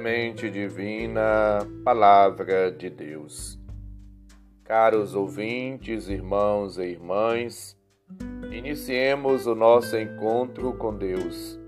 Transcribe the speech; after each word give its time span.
Semente 0.00 0.50
Divina, 0.50 1.58
Palavra 1.84 2.72
de 2.72 2.88
Deus. 2.88 3.60
Caros 4.64 5.14
ouvintes, 5.14 6.08
irmãos 6.08 6.78
e 6.78 6.84
irmãs, 6.84 7.76
iniciemos 8.50 9.46
o 9.46 9.54
nosso 9.54 9.98
encontro 9.98 10.72
com 10.72 10.96
Deus. 10.96 11.60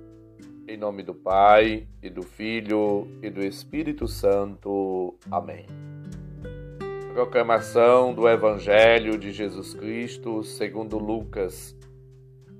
Em 0.66 0.79
nome 0.79 1.02
do 1.02 1.14
Pai, 1.14 1.87
e 2.02 2.09
do 2.09 2.23
Filho, 2.23 3.06
e 3.23 3.29
do 3.29 3.45
Espírito 3.45 4.09
Santo. 4.09 5.14
Amém. 5.30 5.66
Proclamação 7.12 8.14
do 8.14 8.27
Evangelho 8.27 9.19
de 9.19 9.30
Jesus 9.30 9.74
Cristo 9.74 10.42
segundo 10.42 10.96
Lucas, 10.96 11.77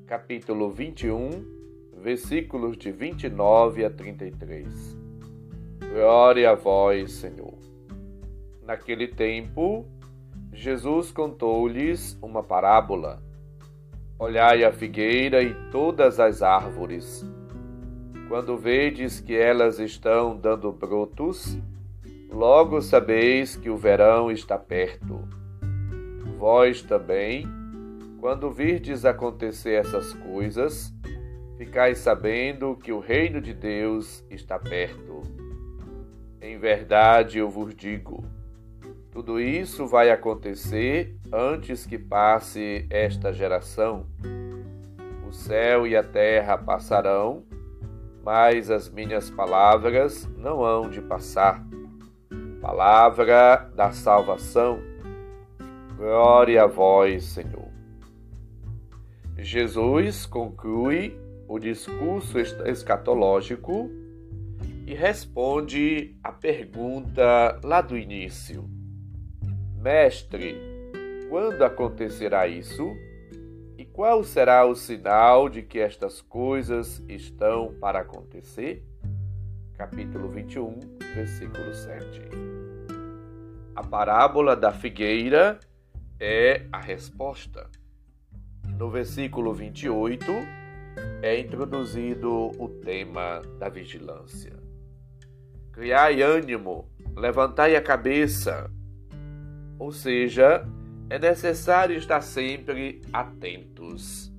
capítulo 0.07 0.71
21, 0.71 1.31
versículos 1.97 2.77
de 2.77 2.93
29 2.93 3.87
a 3.87 3.91
33. 3.91 5.02
Glória 5.93 6.53
a 6.53 6.55
vós, 6.55 7.13
Senhor. 7.13 7.53
Naquele 8.65 9.07
tempo, 9.07 9.85
Jesus 10.51 11.13
contou-lhes 11.13 12.19
uma 12.23 12.43
parábola. 12.43 13.23
Olhai 14.19 14.65
a 14.65 14.73
figueira 14.73 15.43
e 15.43 15.53
todas 15.71 16.19
as 16.19 16.41
árvores. 16.41 17.23
Quando 18.27 18.57
vedes 18.57 19.21
que 19.21 19.37
elas 19.37 19.79
estão 19.79 20.35
dando 20.35 20.73
brotos, 20.73 21.59
logo 22.31 22.81
sabeis 22.81 23.55
que 23.55 23.69
o 23.69 23.77
verão 23.77 24.31
está 24.31 24.57
perto. 24.57 25.29
Vós 26.39 26.81
também, 26.81 27.47
quando 28.19 28.51
virdes 28.51 29.05
acontecer 29.05 29.75
essas 29.75 30.15
coisas, 30.15 30.91
ficai 31.59 31.95
sabendo 31.95 32.77
que 32.77 32.93
o 32.93 32.99
reino 32.99 33.43
de 33.43 33.53
Deus 33.53 34.25
está 34.31 34.59
perto. 34.59 35.32
Em 36.43 36.59
verdade 36.59 37.39
eu 37.39 37.49
vos 37.49 37.73
digo: 37.73 38.25
tudo 39.13 39.39
isso 39.39 39.87
vai 39.87 40.11
acontecer 40.11 41.17
antes 41.33 41.87
que 41.87 41.97
passe 41.97 42.85
esta 42.91 43.33
geração. 43.33 44.07
O 45.25 45.33
céu 45.33 45.87
e 45.87 45.97
a 45.97 46.03
terra 46.03 46.59
passarão, 46.59 47.45
mas 48.25 48.73
as 48.73 48.91
minhas 48.91 49.31
palavras 49.31 50.29
não 50.37 50.65
hão 50.65 50.91
de 50.91 51.01
passar. 51.01 51.65
Palavra 52.61 53.71
da 53.77 53.93
salvação. 53.93 54.81
Glória 55.97 56.65
a 56.65 56.67
vós, 56.67 57.23
Senhor. 57.23 57.71
Jesus 59.39 60.27
conclui 60.27 61.17
o 61.47 61.61
discurso 61.61 62.37
escatológico 62.41 64.02
e 64.93 64.95
responde 64.95 66.19
a 66.23 66.31
pergunta 66.31 67.59
lá 67.65 67.81
do 67.81 67.97
início: 67.97 68.69
Mestre, 69.81 70.55
quando 71.31 71.63
acontecerá 71.63 72.47
isso? 72.47 72.95
E 73.79 73.87
qual 73.87 74.23
será 74.23 74.67
o 74.67 74.75
sinal 74.75 75.49
de 75.49 75.63
que 75.63 75.79
estas 75.79 76.21
coisas 76.21 77.03
estão 77.09 77.75
para 77.81 78.01
acontecer? 78.01 78.87
Capítulo 79.79 80.29
21, 80.29 80.79
versículo 81.15 81.73
7. 81.73 82.21
A 83.75 83.83
parábola 83.83 84.55
da 84.55 84.73
figueira 84.73 85.59
é 86.21 86.67
a 86.71 86.79
resposta. 86.79 87.71
No 88.77 88.91
versículo 88.91 89.55
28, 89.55 90.31
é 91.23 91.41
introduzido 91.41 92.51
o 92.63 92.69
tema 92.69 93.41
da 93.59 93.71
vigilância. 93.71 94.62
Criai 95.73 96.23
ânimo, 96.23 96.89
levantai 97.17 97.75
a 97.77 97.83
cabeça. 97.83 98.71
Ou 99.79 99.91
seja, 99.91 100.65
é 101.09 101.19
necessário 101.19 101.97
estar 101.97 102.21
sempre 102.21 103.01
atentos, 103.13 104.33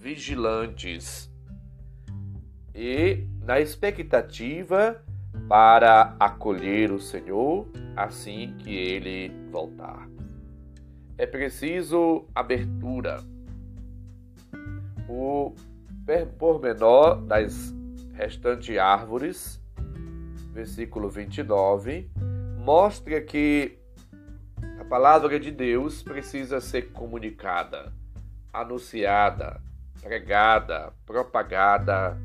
vigilantes 0.00 1.30
e 2.74 3.26
na 3.42 3.58
expectativa 3.58 5.02
para 5.48 6.14
acolher 6.20 6.92
o 6.92 7.00
Senhor 7.00 7.68
assim 7.96 8.54
que 8.58 8.74
ele 8.74 9.32
voltar. 9.50 10.08
É 11.16 11.26
preciso 11.26 12.26
abertura. 12.34 13.22
O 15.08 15.54
pormenor 16.38 17.22
das 17.22 17.74
restantes 18.12 18.76
árvores, 18.76 19.62
versículo 20.56 21.10
29, 21.10 22.10
mostra 22.56 23.20
que 23.20 23.78
a 24.80 24.84
palavra 24.84 25.38
de 25.38 25.50
Deus 25.50 26.02
precisa 26.02 26.60
ser 26.60 26.92
comunicada, 26.92 27.92
anunciada, 28.52 29.60
pregada, 30.00 30.92
propagada 31.04 32.18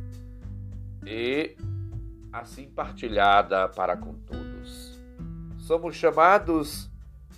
e 1.05 1.57
assim 2.31 2.67
partilhada 2.67 3.67
para 3.67 3.97
com 3.97 4.13
todos. 4.13 4.99
Somos 5.57 5.95
chamados 5.95 6.89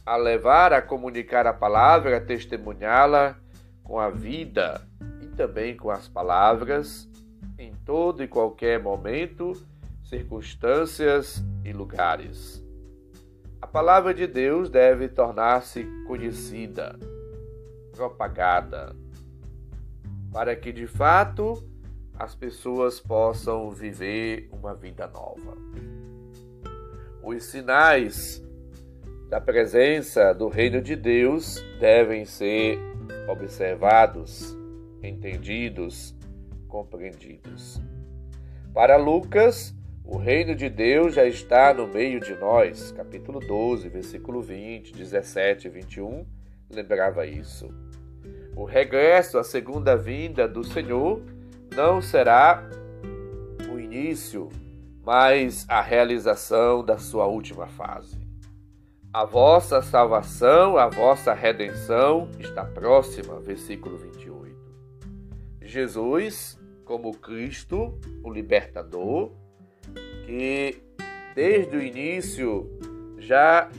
a 0.06 0.16
levar, 0.16 0.74
a 0.74 0.82
comunicar 0.82 1.48
a 1.48 1.54
palavra, 1.54 2.18
a 2.18 2.22
testemunhá-la 2.22 3.36
com 3.84 4.00
a 4.00 4.10
vida 4.10 4.88
também 5.34 5.76
com 5.76 5.90
as 5.90 6.08
palavras, 6.08 7.10
em 7.58 7.74
todo 7.86 8.24
e 8.24 8.28
qualquer 8.28 8.82
momento, 8.82 9.54
circunstâncias 10.04 11.44
e 11.64 11.72
lugares. 11.74 12.64
A 13.62 13.68
palavra 13.68 14.14
de 14.14 14.28
Deus 14.28 14.70
deve 14.70 15.08
tornar-se 15.08 15.86
conhecida, 16.06 17.00
propagada, 17.94 18.96
para 20.32 20.56
que 20.56 20.72
de 20.72 20.86
fato 20.86 21.64
as 22.20 22.36
pessoas 22.36 23.00
possam 23.00 23.72
viver 23.72 24.50
uma 24.52 24.76
vida 24.76 25.08
nova. 25.08 25.58
Os 27.24 27.46
sinais 27.46 28.44
da 29.30 29.40
presença 29.40 30.34
do 30.34 30.48
Reino 30.48 30.82
de 30.82 30.96
Deus 30.96 31.64
devem 31.80 32.26
ser 32.26 32.78
observados 33.30 34.56
entendidos, 35.02 36.16
compreendidos. 36.68 37.82
Para 38.74 38.96
Lucas, 38.98 39.76
o 40.06 40.18
reino 40.18 40.54
de 40.54 40.70
Deus 40.70 41.16
já 41.16 41.26
está 41.26 41.74
no 41.74 41.88
meio 41.88 42.20
de 42.20 42.36
nós. 42.36 42.92
Capítulo 42.92 43.40
12, 43.40 43.88
versículo 43.88 44.42
20, 44.42 44.94
17 44.94 45.68
e 45.68 45.70
21 45.70 46.26
lembrava 46.70 47.26
isso. 47.26 47.70
O 48.56 48.66
regresso, 48.66 49.38
a 49.38 49.44
segunda 49.44 49.96
vinda 49.96 50.48
do 50.48 50.64
Senhor 50.64 51.22
não 51.74 52.02
será 52.02 52.68
o 53.72 53.80
início, 53.80 54.50
mas 55.04 55.66
a 55.70 55.82
realização 55.82 56.84
da 56.84 56.98
sua 56.98 57.26
última 57.26 57.68
fase. 57.68 58.22
A 59.12 59.26
vossa 59.26 59.82
salvação, 59.82 60.78
a 60.78 60.88
vossa 60.88 61.34
redenção 61.34 62.30
está 62.40 62.66
próxima, 62.66 63.40
versículo 63.40 63.98
21. 63.98 64.44
Jesus 65.62 66.60
como 66.84 67.14
Cristo, 67.14 67.98
o 68.24 68.30
libertador, 68.30 69.32
que 70.26 70.82
desde 71.36 71.76
o 71.76 71.82
início 71.82 72.70
já 73.18 73.70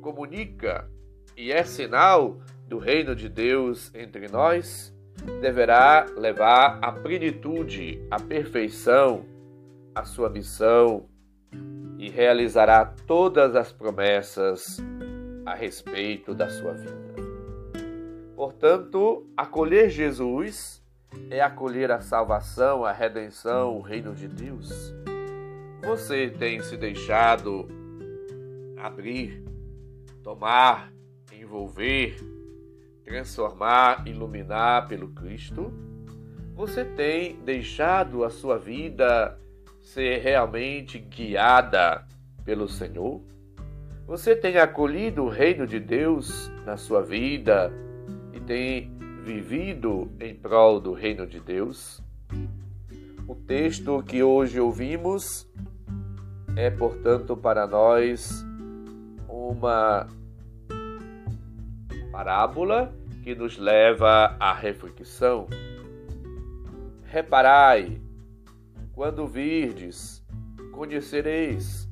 comunica 0.00 0.88
e 1.36 1.52
é 1.52 1.62
sinal 1.64 2.38
do 2.66 2.78
reino 2.78 3.14
de 3.14 3.28
Deus 3.28 3.92
entre 3.94 4.28
nós, 4.28 4.94
deverá 5.40 6.06
levar 6.16 6.78
à 6.82 6.92
plenitude, 6.92 8.04
à 8.10 8.20
perfeição, 8.20 9.24
a 9.94 10.04
sua 10.04 10.28
missão 10.28 11.06
e 11.98 12.08
realizará 12.08 12.84
todas 12.84 13.56
as 13.56 13.72
promessas 13.72 14.78
a 15.44 15.54
respeito 15.54 16.34
da 16.34 16.48
sua 16.48 16.74
vida. 16.74 17.08
Portanto, 18.36 19.26
acolher 19.36 19.90
Jesus 19.90 20.82
é 21.30 21.40
acolher 21.40 21.90
a 21.90 22.00
salvação, 22.00 22.84
a 22.84 22.92
redenção, 22.92 23.76
o 23.76 23.80
reino 23.80 24.14
de 24.14 24.28
Deus? 24.28 24.94
Você 25.82 26.28
tem 26.28 26.60
se 26.60 26.76
deixado 26.76 27.68
abrir, 28.76 29.42
tomar, 30.22 30.92
envolver, 31.32 32.16
transformar, 33.04 34.06
iluminar 34.06 34.88
pelo 34.88 35.08
Cristo? 35.08 35.72
Você 36.54 36.84
tem 36.84 37.36
deixado 37.44 38.24
a 38.24 38.30
sua 38.30 38.58
vida 38.58 39.38
ser 39.80 40.18
realmente 40.18 40.98
guiada 40.98 42.04
pelo 42.44 42.68
Senhor? 42.68 43.22
Você 44.06 44.34
tem 44.34 44.58
acolhido 44.58 45.24
o 45.24 45.28
reino 45.28 45.66
de 45.66 45.78
Deus 45.78 46.50
na 46.66 46.76
sua 46.76 47.02
vida 47.02 47.72
e 48.32 48.40
tem 48.40 48.90
vivido 49.22 50.10
em 50.18 50.34
prol 50.34 50.80
do 50.80 50.92
reino 50.92 51.26
de 51.26 51.38
Deus. 51.38 52.02
O 53.28 53.34
texto 53.34 54.02
que 54.02 54.22
hoje 54.22 54.58
ouvimos 54.58 55.46
é, 56.58 56.70
portanto, 56.70 57.36
para 57.36 57.68
nós 57.68 58.44
uma 59.28 60.08
parábola 62.10 62.92
que 63.22 63.32
nos 63.32 63.56
leva 63.56 64.36
à 64.40 64.52
reflexão. 64.52 65.46
Reparai, 67.04 68.02
quando 68.92 69.24
virdes, 69.24 70.26
conhecereis. 70.72 71.88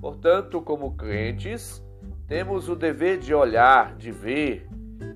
Portanto, 0.00 0.62
como 0.62 0.94
crentes, 0.94 1.84
temos 2.28 2.68
o 2.68 2.76
dever 2.76 3.18
de 3.18 3.34
olhar, 3.34 3.96
de 3.96 4.12
ver 4.12 4.64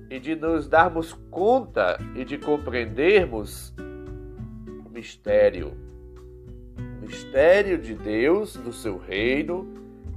e 0.09 0.19
de 0.19 0.35
nos 0.35 0.67
darmos 0.67 1.13
conta 1.31 1.97
e 2.13 2.25
de 2.25 2.37
compreendermos 2.37 3.73
o 4.85 4.89
mistério. 4.89 5.86
Mistério 7.07 7.77
de 7.77 7.95
Deus, 7.95 8.57
do 8.57 8.73
seu 8.73 8.97
reino, 8.97 9.65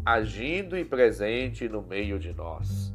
agindo 0.04 0.76
e 0.76 0.84
presente 0.84 1.68
no 1.68 1.82
meio 1.82 2.18
de 2.18 2.32
nós. 2.32 2.92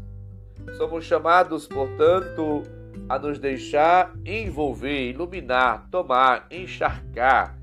Somos 0.76 1.06
chamados, 1.06 1.66
portanto, 1.66 2.64
a 3.08 3.18
nos 3.18 3.40
deixar 3.40 4.14
envolver, 4.26 5.12
iluminar, 5.12 5.88
tomar, 5.90 6.46
encharcar, 6.52 7.58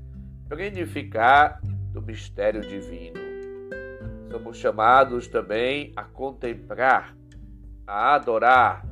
plenificar 0.49 1.61
do 1.91 2.01
mistério 2.01 2.61
divino. 2.61 3.21
Somos 4.31 4.57
chamados 4.57 5.27
também 5.27 5.91
a 5.95 6.03
contemplar, 6.03 7.15
a 7.85 8.15
adorar, 8.15 8.83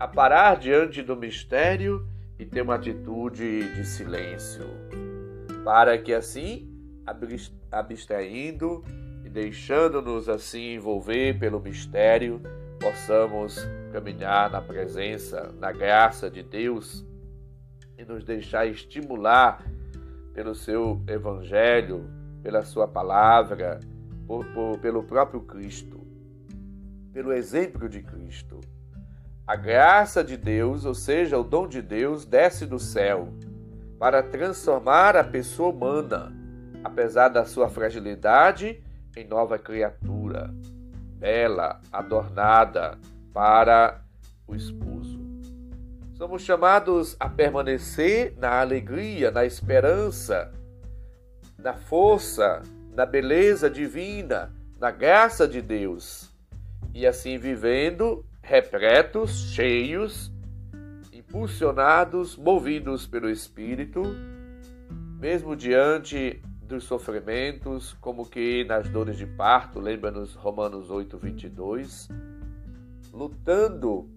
a 0.00 0.08
parar 0.08 0.56
diante 0.56 1.02
do 1.02 1.16
mistério 1.16 2.08
e 2.38 2.46
ter 2.46 2.62
uma 2.62 2.76
atitude 2.76 3.74
de 3.74 3.84
silêncio, 3.84 4.64
para 5.64 5.96
que 5.96 6.12
assim, 6.12 6.68
abstraindo 7.70 8.84
e 9.24 9.28
deixando-nos 9.28 10.28
assim 10.28 10.74
envolver 10.74 11.38
pelo 11.38 11.60
mistério, 11.60 12.40
possamos 12.80 13.58
caminhar 13.92 14.50
na 14.50 14.60
presença, 14.60 15.54
na 15.58 15.70
graça 15.70 16.28
de 16.28 16.42
Deus 16.42 17.06
e 17.96 18.04
nos 18.04 18.24
deixar 18.24 18.66
estimular 18.66 19.64
pelo 20.34 20.54
seu 20.54 21.00
Evangelho, 21.06 22.10
pela 22.42 22.64
sua 22.64 22.88
palavra, 22.88 23.78
por, 24.26 24.44
por, 24.46 24.78
pelo 24.78 25.04
próprio 25.04 25.42
Cristo, 25.42 26.00
pelo 27.12 27.32
exemplo 27.32 27.88
de 27.88 28.02
Cristo. 28.02 28.60
A 29.46 29.54
graça 29.54 30.24
de 30.24 30.36
Deus, 30.36 30.84
ou 30.84 30.94
seja, 30.94 31.38
o 31.38 31.44
dom 31.44 31.68
de 31.68 31.82
Deus, 31.82 32.24
desce 32.24 32.66
do 32.66 32.78
céu 32.78 33.28
para 34.02 34.20
transformar 34.20 35.16
a 35.16 35.22
pessoa 35.22 35.68
humana, 35.68 36.32
apesar 36.82 37.28
da 37.28 37.44
sua 37.44 37.68
fragilidade, 37.68 38.82
em 39.16 39.24
nova 39.24 39.60
criatura 39.60 40.52
bela, 41.20 41.80
adornada 41.92 42.98
para 43.32 44.02
o 44.44 44.56
esposo. 44.56 45.20
Somos 46.14 46.42
chamados 46.42 47.16
a 47.20 47.28
permanecer 47.28 48.34
na 48.38 48.60
alegria, 48.60 49.30
na 49.30 49.44
esperança, 49.44 50.50
na 51.56 51.74
força, 51.74 52.60
na 52.92 53.06
beleza 53.06 53.70
divina, 53.70 54.52
na 54.80 54.90
graça 54.90 55.46
de 55.46 55.62
Deus. 55.62 56.28
E 56.92 57.06
assim 57.06 57.38
vivendo, 57.38 58.26
repletos, 58.42 59.52
cheios, 59.52 60.32
impulsionados, 61.32 62.36
movidos 62.36 63.06
pelo 63.06 63.30
Espírito, 63.30 64.02
mesmo 65.18 65.56
diante 65.56 66.42
dos 66.62 66.84
sofrimentos, 66.84 67.94
como 68.02 68.28
que 68.28 68.64
nas 68.64 68.86
dores 68.90 69.16
de 69.16 69.24
parto, 69.24 69.80
lembra-nos 69.80 70.34
Romanos 70.34 70.90
8, 70.90 71.16
22, 71.16 72.08
lutando 73.10 74.10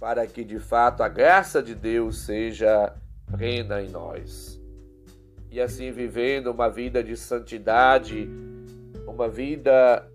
para 0.00 0.26
que 0.26 0.42
de 0.42 0.58
fato 0.58 1.02
a 1.02 1.08
graça 1.08 1.62
de 1.62 1.74
Deus 1.74 2.20
seja 2.20 2.94
plena 3.30 3.82
em 3.82 3.90
nós. 3.90 4.58
E 5.50 5.60
assim 5.60 5.92
vivendo 5.92 6.46
uma 6.46 6.70
vida 6.70 7.04
de 7.04 7.14
santidade, 7.14 8.26
uma 9.06 9.28
vida 9.28 10.08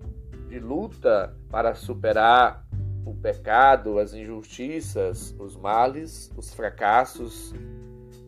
de 0.49 0.57
luta 0.57 1.35
para 1.51 1.75
superar 1.75 2.65
o 3.05 3.13
pecado, 3.15 3.99
as 3.99 4.13
injustiças, 4.13 5.35
os 5.39 5.55
males, 5.55 6.31
os 6.35 6.53
fracassos, 6.53 7.53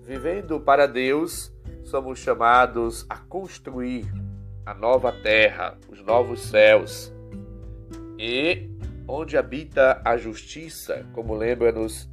vivendo 0.02 0.60
para 0.60 0.88
Deus 0.88 1.54
somos 1.84 2.20
chamados 2.20 3.06
a 3.10 3.18
construir 3.18 4.06
a 4.66 4.74
nova 4.74 5.12
terra, 5.12 5.78
os 5.90 6.02
novos 6.04 6.42
céus, 6.42 7.14
e 8.18 8.70
onde 9.08 9.38
habita 9.38 10.02
a 10.04 10.16
justiça, 10.18 11.06
como 11.14 11.36
lembra-nos 11.36 12.10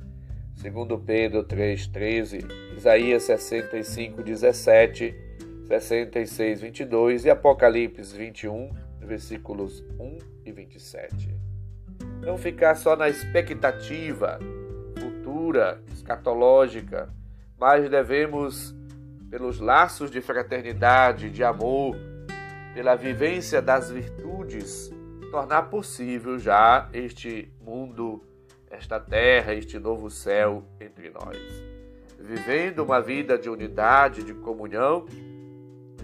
2 0.61 1.01
Pedro 1.07 1.45
3,13, 1.45 2.77
Isaías 2.77 3.23
65, 3.23 4.23
17, 4.23 5.15
66, 5.67 6.61
22 6.61 7.25
e 7.25 7.31
Apocalipse 7.31 8.17
21, 8.17 8.71
versículos 9.01 9.85
1 9.99 10.19
e 10.45 10.53
27. 10.53 11.50
Não 12.21 12.37
ficar 12.37 12.75
só 12.75 12.95
na 12.95 13.09
expectativa 13.09 14.39
futura, 14.99 15.83
escatológica, 15.93 17.09
mas 17.59 17.89
devemos 17.89 18.75
pelos 19.31 19.61
laços 19.61 20.11
de 20.11 20.21
fraternidade, 20.21 21.31
de 21.31 21.43
amor, 21.43 21.97
pela 22.75 22.95
vivência 22.95 23.63
das 23.63 23.91
virtudes, 23.91 24.93
tornar 25.31 25.63
possível 25.71 26.39
já 26.39 26.89
este 26.93 27.53
mundo, 27.61 28.23
esta 28.71 28.99
terra, 28.99 29.55
este 29.55 29.79
novo 29.79 30.11
céu 30.11 30.65
entre 30.81 31.11
nós. 31.11 31.39
Vivendo 32.19 32.81
uma 32.85 33.01
vida 33.01 33.39
de 33.39 33.49
unidade, 33.49 34.23
de 34.23 34.35
comunhão, 34.35 35.07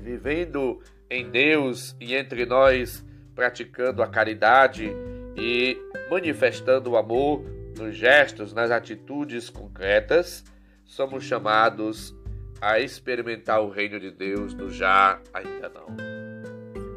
vivendo 0.01 0.81
em 1.11 1.29
Deus 1.29 1.97
e 2.01 2.15
entre 2.15 2.47
nós, 2.47 3.05
praticando 3.35 4.03
a 4.03 4.07
caridade 4.07 4.95
e 5.37 5.77
manifestando 6.11 6.91
o 6.91 6.97
amor 6.97 7.45
nos 7.77 7.95
gestos, 7.95 8.53
nas 8.53 8.71
atitudes 8.71 9.51
concretas, 9.51 10.45
somos 10.85 11.25
chamados 11.25 12.15
a 12.61 12.81
experimentar 12.81 13.61
o 13.61 13.69
reino 13.69 14.01
de 14.01 14.11
Deus 14.11 14.55
do 14.55 14.71
já 14.71 15.21
ainda 15.33 15.69
não. 15.69 15.87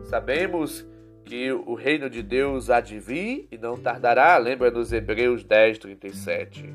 Sabemos 0.05 0.85
que 1.25 1.51
o 1.51 1.75
reino 1.75 2.09
de 2.09 2.23
Deus 2.23 2.69
há 2.69 2.81
de 2.81 2.99
vir 2.99 3.47
e 3.51 3.57
não 3.57 3.77
tardará, 3.77 4.37
lembra 4.37 4.71
nos 4.71 4.91
Hebreus 4.91 5.43
10, 5.43 5.77
37. 5.77 6.73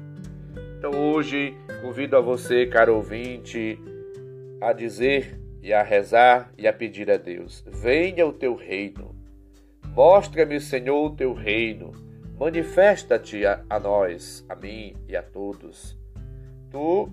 Então 0.79 0.93
hoje 0.93 1.57
convido 1.81 2.17
a 2.17 2.21
você, 2.21 2.67
caro 2.67 2.95
ouvinte, 2.95 3.81
a 4.61 4.73
dizer 4.73 5.41
e 5.62 5.73
a 5.73 5.83
rezar 5.83 6.53
e 6.59 6.69
a 6.69 6.73
pedir 6.73 7.11
a 7.11 7.17
Deus: 7.17 7.65
venha 7.67 8.27
o 8.27 8.33
teu 8.33 8.55
reino, 8.55 9.13
mostra-me, 9.95 10.61
Senhor, 10.61 11.07
o 11.07 11.15
teu 11.15 11.33
reino, 11.33 11.93
manifesta-te 12.39 13.47
a, 13.47 13.63
a 13.69 13.79
nós, 13.79 14.45
a 14.49 14.55
mim 14.55 14.95
e 15.09 15.17
a 15.17 15.23
todos. 15.23 15.97
Tu 16.71 17.09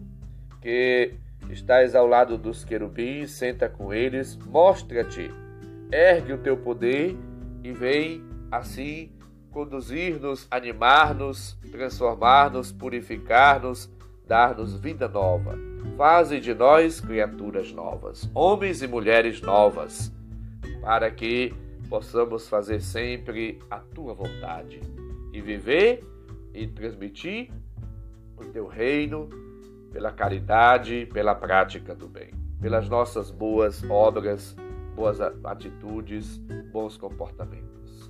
que 0.62 1.16
Estás 1.50 1.96
ao 1.96 2.08
lado 2.08 2.38
dos 2.38 2.64
querubins, 2.64 3.32
senta 3.32 3.68
com 3.68 3.94
eles, 3.94 4.38
mostra-te, 4.38 5.30
ergue 5.92 6.34
o 6.34 6.38
teu 6.38 6.56
poder 6.56 7.18
e 7.64 7.72
vem 7.72 8.24
assim 8.52 9.12
conduzir-nos, 9.52 10.48
animar-nos, 10.50 11.58
transformar-nos, 11.72 12.72
purificar-nos, 12.72 13.92
dar-nos 14.26 14.80
vida 14.80 15.10
nova. 15.10 15.58
Faze 15.98 16.40
de 16.40 16.54
nós 16.54 17.02
criaturas 17.02 17.74
novas, 17.74 18.30
homens 18.34 18.82
e 18.82 18.88
mulheres 18.88 19.42
novas, 19.42 20.14
para 20.82 21.12
que 21.12 21.54
possamos 21.92 22.48
fazer 22.48 22.80
sempre 22.80 23.60
a 23.70 23.78
tua 23.78 24.14
vontade 24.14 24.80
e 25.34 25.42
viver 25.42 26.02
e 26.54 26.66
transmitir 26.66 27.52
o 28.38 28.46
teu 28.46 28.66
reino 28.66 29.28
pela 29.92 30.10
caridade, 30.10 31.06
pela 31.12 31.36
prática 31.36 31.94
do 31.94 32.08
bem, 32.08 32.32
pelas 32.62 32.88
nossas 32.88 33.30
boas 33.30 33.84
obras, 33.90 34.56
boas 34.96 35.20
atitudes, 35.20 36.38
bons 36.72 36.96
comportamentos. 36.96 38.10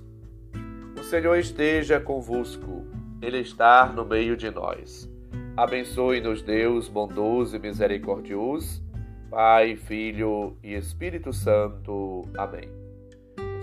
O 0.96 1.02
Senhor 1.02 1.36
esteja 1.36 1.98
convosco, 1.98 2.86
Ele 3.20 3.40
está 3.40 3.92
no 3.92 4.04
meio 4.04 4.36
de 4.36 4.48
nós. 4.48 5.10
Abençoe-nos, 5.56 6.40
Deus 6.40 6.86
bondoso 6.88 7.56
e 7.56 7.58
misericordioso, 7.58 8.80
Pai, 9.28 9.74
Filho 9.74 10.56
e 10.62 10.72
Espírito 10.72 11.32
Santo. 11.32 12.22
Amém. 12.38 12.81